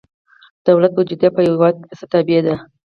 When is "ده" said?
2.45-2.55